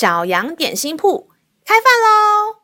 [0.00, 1.28] 小羊点心铺
[1.62, 2.56] 开饭喽！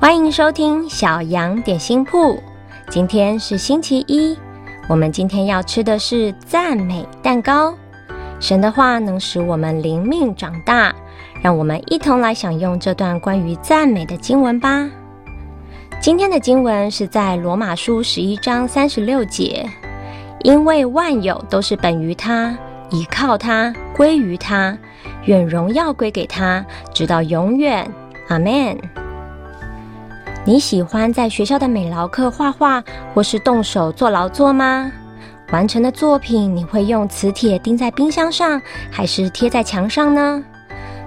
[0.00, 2.40] 欢迎收听小羊点心铺。
[2.88, 4.38] 今天是星期一，
[4.88, 7.74] 我们今天要吃的是赞美蛋糕。
[8.38, 10.94] 神的话能使我们灵命长大，
[11.42, 14.88] 让我们一同来享用这段关于赞美的经文吧。
[16.00, 19.68] 今天的经文是在罗马书十一章三十六节。
[20.44, 22.56] 因为万有都是本于他，
[22.90, 24.78] 倚靠他，归于他，
[25.24, 27.88] 愿荣耀归给他，直到永远。
[28.28, 28.76] 阿门。
[30.44, 32.82] 你喜欢在学校的美劳课画画，
[33.14, 34.90] 或是动手做劳作吗？
[35.52, 40.42] 完成的作品，你会用磁铁钉在冰箱上，还是贴在墙上呢？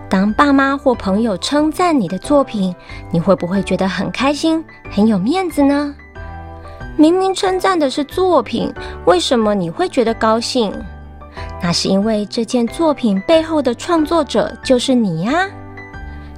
[0.08, 2.74] 当爸妈或朋友称赞你的作品，
[3.12, 5.94] 你会不会觉得很开心、很有面子呢？
[6.96, 8.72] 明明称赞的是作品，
[9.06, 10.72] 为什么你会觉得高兴？
[11.66, 15.50] 那是因为这件作品背后的创作者就是你呀。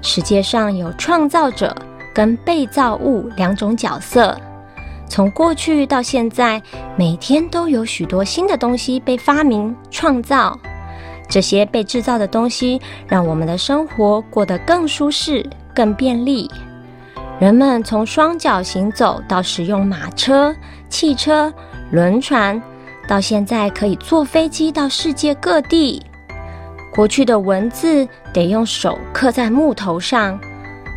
[0.02, 1.76] 世界上有创造者
[2.14, 4.40] 跟被造物两种角色，
[5.10, 6.62] 从过去到现在，
[6.96, 10.58] 每天都有许多新的东西被发明创造。
[11.28, 16.50] 这些被制造的东西，让我们的生活过得更舒适、更便利。
[17.38, 20.56] 人们从双脚行走到使用马车、
[20.88, 21.54] 汽车、
[21.92, 22.62] 轮船，
[23.08, 26.04] 到现在可以坐飞机到世界各地。
[26.94, 30.40] 过去的文字得用手刻在木头上，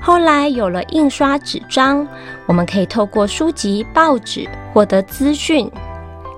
[0.03, 2.07] 后来有了印刷纸张，
[2.47, 5.71] 我们可以透过书籍、报纸获得资讯。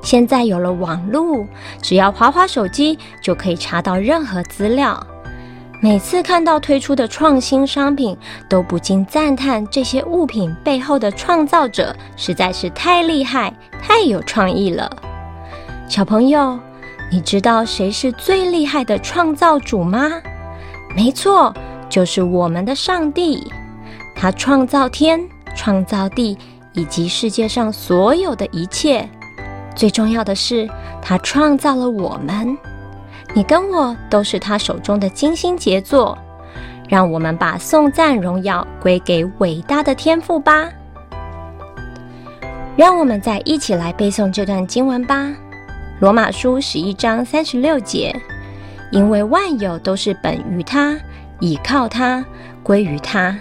[0.02, 1.46] 现在有了网络，
[1.80, 5.06] 只要滑滑手机就可以查到任何资料。
[5.80, 8.16] 每次看到推出的创新商品，
[8.48, 15.01] 都不禁赞叹这些物品背后的创造者实在是太厉害、太有创意了。
[15.92, 16.58] 小朋友，
[17.10, 20.10] 你知道谁是最厉害的创造主吗？
[20.96, 21.54] 没错，
[21.90, 23.52] 就是我们的上帝。
[24.14, 25.20] 他创造天、
[25.54, 26.38] 创造地
[26.72, 29.06] 以及世界上所有的一切。
[29.76, 30.66] 最重要的是，
[31.02, 32.56] 他创造了我们。
[33.34, 36.16] 你跟我都是他手中的精心杰作，
[36.88, 40.70] 让我们把颂赞荣耀归给伟大的天赋吧。
[42.76, 45.24] 让我们再一起来背诵这段经文吧，
[46.02, 48.12] 《罗马书》十一章三十六节：
[48.90, 50.98] 因为万有都是本于他，
[51.38, 52.24] 倚靠他，
[52.60, 53.38] 归于他，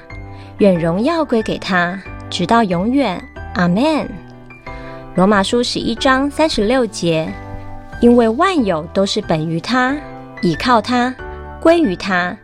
[0.59, 3.19] 愿荣耀归给他，直到永远。
[3.55, 3.83] 阿门。
[5.16, 7.27] 《罗马书》十一章三十六节。
[8.00, 9.97] 因为万有都是本于他，
[10.44, 11.11] 倚靠他，
[11.59, 12.38] 归于他，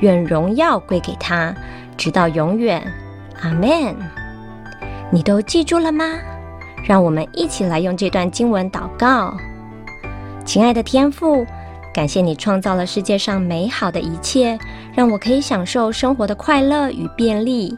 [0.00, 1.54] 愿荣耀归给他，
[1.96, 2.86] 直到永远。
[3.40, 3.96] 阿门。
[5.10, 6.04] 你都记住了吗？
[6.84, 9.34] 让我们一起来用这段经文祷告。
[10.44, 11.46] 亲爱的天父，
[11.94, 14.58] 感谢你创造了世界上美好的一切，
[14.94, 17.76] 让我可以享受生活的快乐与便利。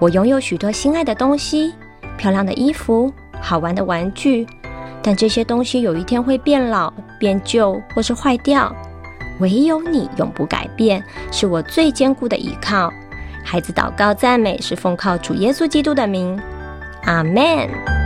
[0.00, 1.74] 我拥有许多心爱的东西，
[2.16, 4.46] 漂亮的衣服，好玩的玩具。
[5.02, 8.74] 但这些东西有一天会变老、变旧或是坏掉，
[9.40, 12.92] 唯有你永不改变，是我最坚固的依靠。
[13.44, 16.38] 孩子祷告赞美是奉靠主耶稣基督的名，
[17.04, 17.97] 阿门。